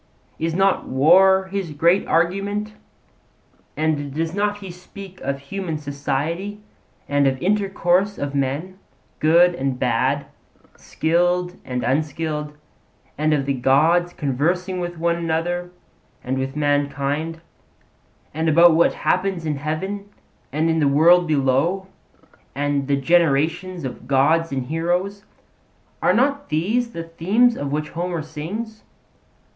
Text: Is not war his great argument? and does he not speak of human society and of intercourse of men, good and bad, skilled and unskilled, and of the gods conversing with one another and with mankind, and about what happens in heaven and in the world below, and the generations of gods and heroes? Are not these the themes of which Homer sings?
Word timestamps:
Is 0.39 0.55
not 0.55 0.87
war 0.87 1.45
his 1.51 1.69
great 1.73 2.07
argument? 2.07 2.73
and 3.77 4.11
does 4.15 4.31
he 4.31 4.35
not 4.39 4.57
speak 4.73 5.21
of 5.21 5.37
human 5.37 5.77
society 5.77 6.59
and 7.07 7.27
of 7.27 7.39
intercourse 7.39 8.17
of 8.17 8.33
men, 8.33 8.79
good 9.19 9.53
and 9.53 9.77
bad, 9.77 10.25
skilled 10.75 11.53
and 11.63 11.83
unskilled, 11.83 12.53
and 13.15 13.31
of 13.31 13.45
the 13.45 13.53
gods 13.53 14.11
conversing 14.11 14.79
with 14.79 14.97
one 14.97 15.17
another 15.17 15.69
and 16.23 16.39
with 16.39 16.55
mankind, 16.55 17.39
and 18.33 18.49
about 18.49 18.73
what 18.73 18.93
happens 19.05 19.45
in 19.45 19.57
heaven 19.57 20.09
and 20.51 20.67
in 20.67 20.79
the 20.79 20.87
world 20.87 21.27
below, 21.27 21.85
and 22.55 22.87
the 22.87 22.97
generations 22.97 23.83
of 23.85 24.07
gods 24.07 24.51
and 24.51 24.65
heroes? 24.65 25.25
Are 26.01 26.11
not 26.11 26.49
these 26.49 26.93
the 26.93 27.03
themes 27.03 27.55
of 27.55 27.71
which 27.71 27.89
Homer 27.89 28.23
sings? 28.23 28.81